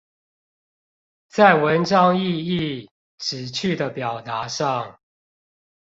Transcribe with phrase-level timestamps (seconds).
[1.27, 4.99] 在文章意義、旨趣的表達上